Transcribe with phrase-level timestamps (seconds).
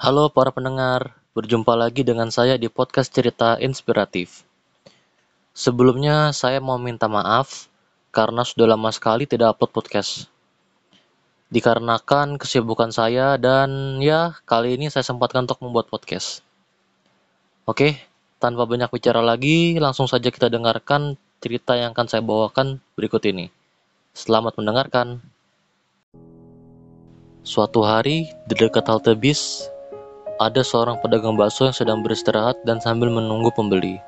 [0.00, 4.48] Halo para pendengar, berjumpa lagi dengan saya di podcast cerita inspiratif.
[5.52, 7.68] Sebelumnya saya mau minta maaf
[8.08, 10.24] karena sudah lama sekali tidak upload podcast.
[11.52, 16.40] Dikarenakan kesibukan saya dan ya kali ini saya sempatkan untuk membuat podcast.
[17.68, 18.00] Oke,
[18.40, 23.52] tanpa banyak bicara lagi, langsung saja kita dengarkan cerita yang akan saya bawakan berikut ini.
[24.16, 25.20] Selamat mendengarkan.
[27.44, 29.68] Suatu hari, di dekat halte bis,
[30.40, 34.00] ada seorang pedagang bakso yang sedang beristirahat dan sambil menunggu pembeli.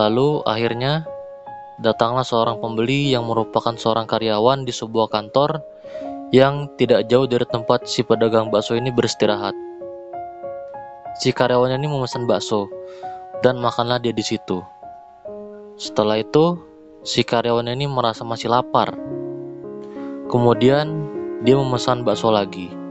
[0.00, 1.04] Lalu, akhirnya,
[1.84, 5.60] datanglah seorang pembeli yang merupakan seorang karyawan di sebuah kantor
[6.32, 9.52] yang tidak jauh dari tempat si pedagang bakso ini beristirahat.
[11.20, 12.66] Si karyawan ini memesan bakso,
[13.44, 14.64] dan makanlah dia di situ.
[15.76, 16.56] Setelah itu,
[17.04, 18.96] si karyawan ini merasa masih lapar.
[20.32, 20.88] Kemudian,
[21.44, 22.83] dia memesan bakso lagi.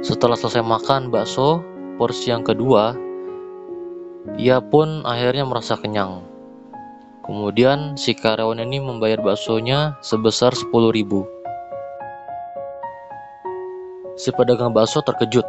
[0.00, 1.60] Setelah selesai makan bakso,
[1.98, 2.94] porsi yang kedua,
[4.38, 6.22] ia pun akhirnya merasa kenyang.
[7.26, 11.26] Kemudian si karyawan ini membayar baksonya sebesar 10 ribu.
[14.18, 15.44] Si pedagang bakso terkejut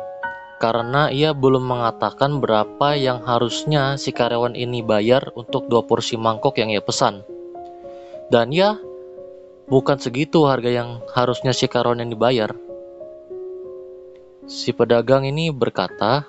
[0.59, 6.59] karena ia belum mengatakan berapa yang harusnya si karyawan ini bayar untuk dua porsi mangkok
[6.59, 7.23] yang ia pesan.
[8.29, 8.77] Dan ya,
[9.69, 12.49] Bukan segitu harga yang harusnya si karyawan yang dibayar.
[14.49, 16.25] Si pedagang ini berkata,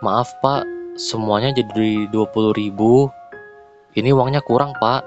[0.00, 0.64] Maaf pak,
[0.96, 3.12] semuanya jadi 20 ribu.
[3.92, 5.04] Ini uangnya kurang pak.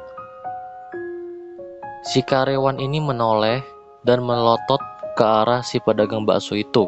[2.06, 3.66] Si karyawan ini menoleh
[4.06, 4.78] dan melotot
[5.18, 6.86] ke arah si pedagang bakso itu.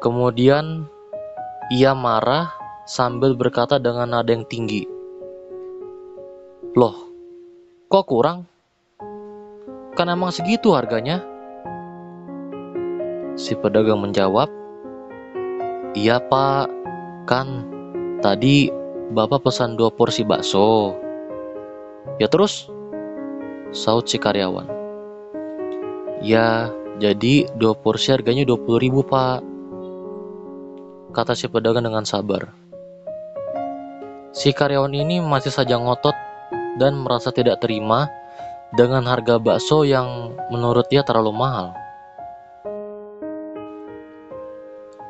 [0.00, 0.88] Kemudian
[1.68, 2.56] ia marah
[2.88, 4.88] sambil berkata dengan nada yang tinggi.
[6.72, 7.04] Loh,
[7.92, 8.48] Kok kurang?
[9.92, 11.33] Kan emang segitu harganya.
[13.34, 14.46] Si pedagang menjawab,
[15.94, 16.66] Iya pak,
[17.30, 17.62] kan
[18.18, 18.66] tadi
[19.14, 20.98] bapak pesan dua porsi bakso.
[22.18, 22.66] Ya terus?
[23.70, 24.66] Saut si karyawan.
[26.18, 29.42] Ya, jadi dua porsi harganya 20 ribu pak.
[31.14, 32.50] Kata si pedagang dengan sabar.
[34.34, 36.14] Si karyawan ini masih saja ngotot
[36.82, 38.10] dan merasa tidak terima
[38.74, 41.83] dengan harga bakso yang menurut dia terlalu mahal.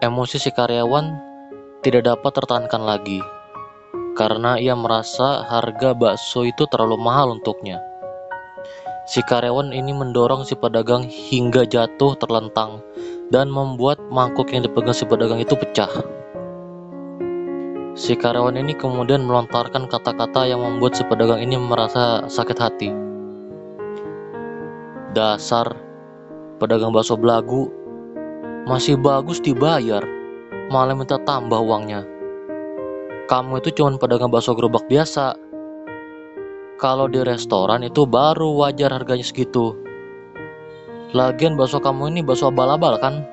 [0.04, 1.16] Emosi si karyawan
[1.80, 3.24] tidak dapat tertahankan lagi
[4.12, 7.80] karena ia merasa harga bakso itu terlalu mahal untuknya.
[9.08, 12.84] Si karyawan ini mendorong si pedagang hingga jatuh terlentang
[13.32, 15.88] dan membuat mangkuk yang dipegang si pedagang itu pecah.
[17.96, 22.92] Si karyawan ini kemudian melontarkan kata-kata yang membuat si pedagang ini merasa sakit hati.
[25.16, 25.72] Dasar
[26.60, 27.72] pedagang bakso belagu,
[28.64, 30.00] masih bagus dibayar,
[30.72, 32.00] malah minta tambah uangnya.
[33.28, 35.36] Kamu itu cuma pedagang bakso gerobak biasa.
[36.80, 39.76] Kalau di restoran itu baru wajar harganya segitu.
[41.12, 43.24] Lagian bakso kamu ini bakso abal-abal kan?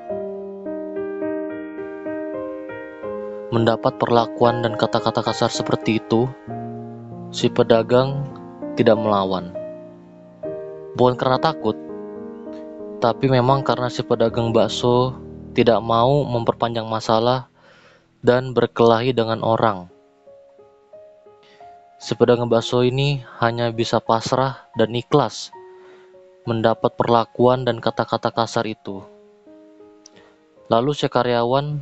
[3.52, 6.24] Mendapat perlakuan dan kata-kata kasar seperti itu,
[7.28, 8.24] si pedagang
[8.80, 9.52] tidak melawan.
[10.96, 11.76] Bukan karena takut,
[13.02, 15.21] tapi memang karena si pedagang bakso
[15.52, 17.52] tidak mau memperpanjang masalah
[18.24, 19.92] dan berkelahi dengan orang.
[22.00, 25.54] Si pedagang bakso ini hanya bisa pasrah dan ikhlas
[26.42, 29.06] mendapat perlakuan dan kata-kata kasar itu.
[30.66, 31.78] Lalu si karyawan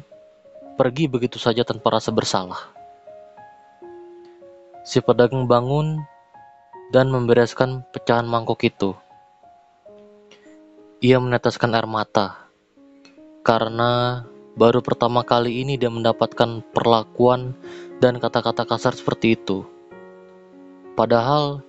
[0.76, 2.68] pergi begitu saja tanpa rasa bersalah.
[4.84, 6.04] Si pedagang bangun
[6.92, 8.92] dan membereskan pecahan mangkok itu.
[11.00, 12.39] Ia meneteskan air mata
[13.40, 14.22] karena
[14.54, 17.56] baru pertama kali ini dia mendapatkan perlakuan
[17.98, 19.64] dan kata-kata kasar seperti itu.
[20.94, 21.64] Padahal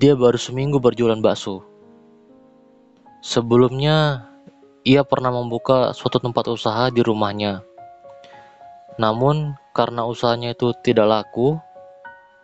[0.00, 1.64] dia baru seminggu berjualan bakso.
[3.20, 4.28] Sebelumnya,
[4.86, 7.66] ia pernah membuka suatu tempat usaha di rumahnya
[8.96, 11.60] namun karena usahanya itu tidak laku,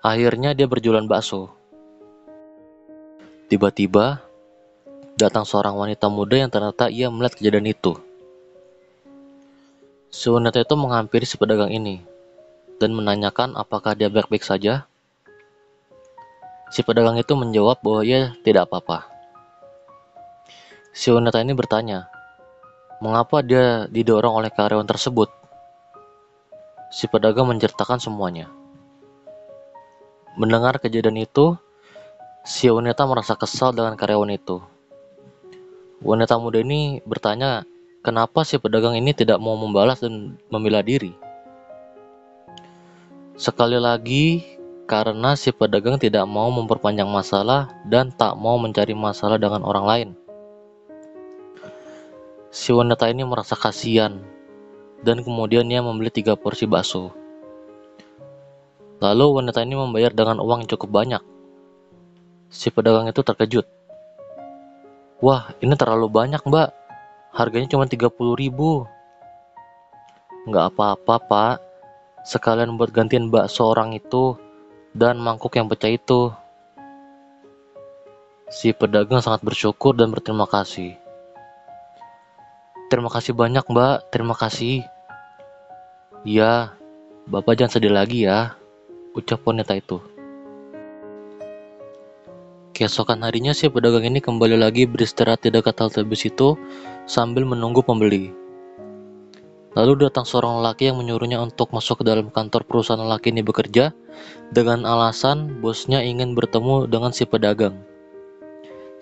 [0.04, 1.48] akhirnya dia berjualan bakso.
[3.48, 4.20] Tiba-tiba
[5.16, 7.96] datang seorang wanita muda yang ternyata ia melihat kejadian itu.
[10.12, 12.04] Si wanita itu menghampiri si pedagang ini
[12.76, 14.84] dan menanyakan apakah dia baik-baik saja.
[16.68, 19.08] Si pedagang itu menjawab bahwa ia tidak apa-apa.
[20.92, 22.12] Si wanita ini bertanya,
[23.00, 25.32] mengapa dia didorong oleh karyawan tersebut?
[26.92, 28.52] Si pedagang menceritakan semuanya.
[30.36, 31.56] Mendengar kejadian itu,
[32.44, 34.60] si wanita merasa kesal dengan karyawan itu.
[36.04, 37.64] Wanita muda ini bertanya
[38.02, 41.14] kenapa si pedagang ini tidak mau membalas dan membela diri?
[43.38, 44.42] Sekali lagi,
[44.90, 50.08] karena si pedagang tidak mau memperpanjang masalah dan tak mau mencari masalah dengan orang lain.
[52.52, 54.20] Si wanita ini merasa kasihan
[55.00, 57.14] dan kemudian ia membeli tiga porsi bakso.
[59.00, 61.22] Lalu wanita ini membayar dengan uang yang cukup banyak.
[62.52, 63.64] Si pedagang itu terkejut.
[65.24, 66.81] Wah, ini terlalu banyak mbak.
[67.32, 68.84] Harganya cuma 30 ribu.
[70.44, 71.56] Nggak apa-apa, Pak.
[72.28, 74.36] Sekalian buat gantiin bakso orang itu
[74.92, 76.28] dan mangkuk yang pecah itu.
[78.52, 80.92] Si pedagang sangat bersyukur dan berterima kasih.
[82.92, 84.12] Terima kasih banyak, Mbak.
[84.12, 84.84] Terima kasih.
[86.28, 86.76] Ya,
[87.24, 88.60] Bapak jangan sedih lagi ya,
[89.16, 90.11] ucap wanita itu.
[92.72, 96.56] Keesokan harinya si pedagang ini kembali lagi beristirahat di dekat halte bus itu
[97.04, 98.32] sambil menunggu pembeli.
[99.76, 103.92] Lalu datang seorang lelaki yang menyuruhnya untuk masuk ke dalam kantor perusahaan lelaki ini bekerja
[104.56, 107.76] dengan alasan bosnya ingin bertemu dengan si pedagang.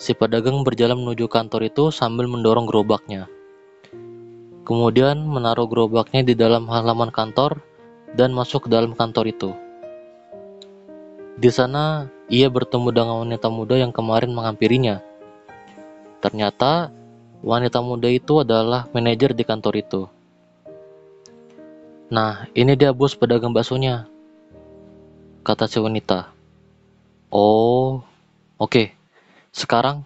[0.03, 3.31] Si pedagang berjalan menuju kantor itu sambil mendorong gerobaknya.
[4.67, 7.63] Kemudian menaruh gerobaknya di dalam halaman kantor
[8.19, 9.55] dan masuk ke dalam kantor itu.
[11.41, 15.01] Di sana, ia bertemu dengan wanita muda yang kemarin menghampirinya.
[16.21, 16.93] Ternyata,
[17.41, 20.03] wanita muda itu adalah manajer di kantor itu.
[22.13, 24.05] Nah, ini dia bos pedagang baksonya,
[25.41, 26.29] kata si wanita.
[27.33, 28.03] Oh,
[28.59, 28.69] oke.
[28.69, 28.87] Okay.
[29.55, 30.05] Sekarang,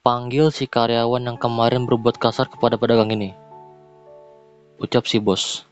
[0.00, 3.36] panggil si karyawan yang kemarin berbuat kasar kepada pedagang ini.
[4.82, 5.65] Ucap si bos.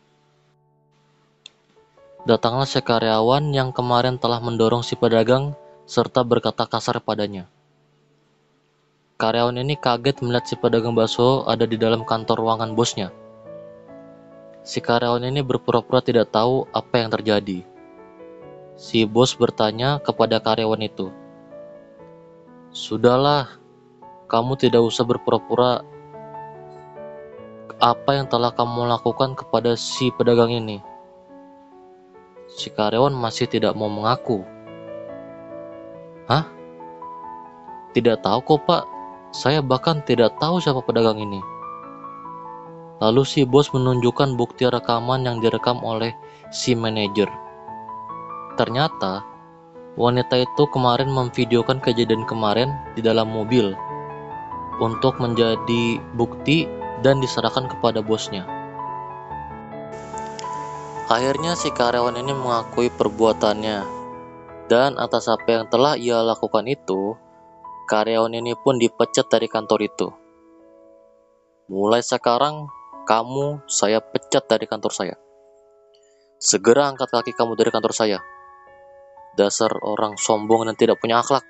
[2.25, 5.53] Datanglah si karyawan yang kemarin telah mendorong si pedagang
[5.85, 7.45] serta berkata kasar padanya.
[9.21, 13.13] Karyawan ini kaget melihat si pedagang bakso ada di dalam kantor ruangan bosnya.
[14.65, 17.61] Si karyawan ini berpura-pura tidak tahu apa yang terjadi.
[18.81, 21.13] Si bos bertanya kepada karyawan itu,
[22.73, 23.53] "Sudahlah,
[24.33, 25.85] kamu tidak usah berpura-pura.
[27.85, 30.94] Apa yang telah kamu lakukan kepada si pedagang ini?"
[32.55, 34.47] Si karyawan masih tidak mau mengaku.
[36.31, 36.47] Hah?
[37.91, 38.83] Tidak tahu kok pak,
[39.35, 41.43] saya bahkan tidak tahu siapa pedagang ini.
[43.03, 46.15] Lalu si bos menunjukkan bukti rekaman yang direkam oleh
[46.55, 47.27] si manajer.
[48.55, 49.27] Ternyata,
[49.99, 53.75] wanita itu kemarin memvideokan kejadian kemarin di dalam mobil
[54.79, 56.71] untuk menjadi bukti
[57.03, 58.47] dan diserahkan kepada bosnya.
[61.05, 64.05] Akhirnya si karyawan ini mengakui perbuatannya
[64.73, 67.13] dan atas apa yang telah ia lakukan itu,
[67.85, 70.09] karyawan ini pun dipecat dari kantor itu.
[71.69, 72.73] Mulai sekarang,
[73.05, 75.17] kamu saya pecat dari kantor saya.
[76.41, 78.19] Segera angkat kaki kamu dari kantor saya.
[79.37, 81.45] Dasar orang sombong dan tidak punya akhlak.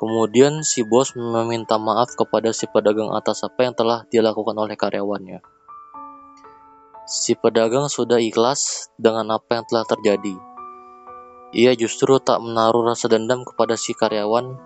[0.00, 5.44] Kemudian si bos meminta maaf kepada si pedagang atas apa yang telah dilakukan oleh karyawannya.
[7.04, 10.40] Si pedagang sudah ikhlas dengan apa yang telah terjadi.
[11.52, 14.56] Ia justru tak menaruh rasa dendam kepada si karyawan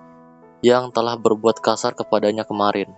[0.62, 2.94] yang telah berbuat kasar kepadanya kemarin.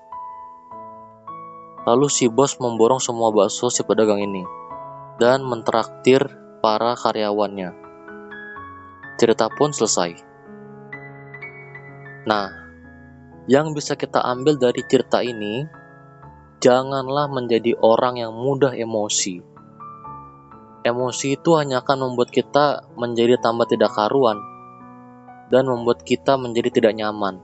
[1.88, 4.44] Lalu si bos memborong semua bakso si pedagang ini
[5.16, 6.20] dan mentraktir
[6.60, 7.72] para karyawannya.
[9.16, 10.20] Cerita pun selesai.
[12.28, 12.52] Nah,
[13.48, 15.64] yang bisa kita ambil dari cerita ini
[16.60, 19.40] janganlah menjadi orang yang mudah emosi.
[20.84, 24.36] Emosi itu hanya akan membuat kita menjadi tambah tidak karuan
[25.48, 27.40] dan membuat kita menjadi tidak nyaman.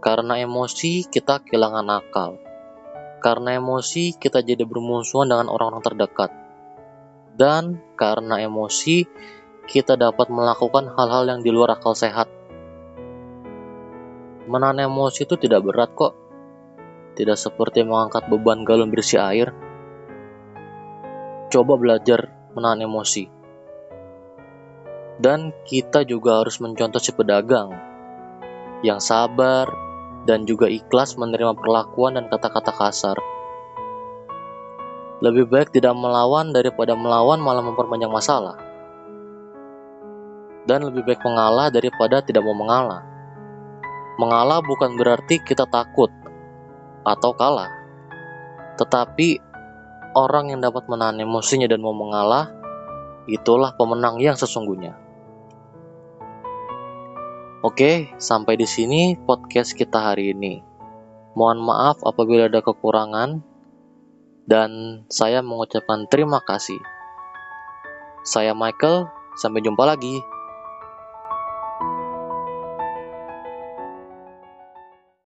[0.00, 2.40] Karena emosi, kita kehilangan akal.
[3.20, 6.32] Karena emosi, kita jadi bermusuhan dengan orang-orang terdekat.
[7.36, 9.04] Dan karena emosi,
[9.68, 12.32] kita dapat melakukan hal-hal yang di luar akal sehat.
[14.48, 16.29] Menahan emosi itu tidak berat kok
[17.20, 19.52] tidak seperti mengangkat beban galon berisi air.
[21.52, 23.28] Coba belajar menahan emosi.
[25.20, 27.76] Dan kita juga harus mencontoh si pedagang
[28.80, 29.68] yang sabar
[30.24, 33.20] dan juga ikhlas menerima perlakuan dan kata-kata kasar.
[35.20, 38.56] Lebih baik tidak melawan daripada melawan malah memperpanjang masalah.
[40.64, 43.04] Dan lebih baik mengalah daripada tidak mau mengalah.
[44.16, 46.08] Mengalah bukan berarti kita takut
[47.04, 47.70] atau kalah.
[48.76, 49.40] Tetapi
[50.16, 52.50] orang yang dapat menahan emosinya dan mau mengalah,
[53.28, 54.96] itulah pemenang yang sesungguhnya.
[57.60, 60.64] Oke, sampai di sini podcast kita hari ini.
[61.36, 63.44] Mohon maaf apabila ada kekurangan,
[64.48, 66.80] dan saya mengucapkan terima kasih.
[68.24, 70.18] Saya Michael, sampai jumpa lagi.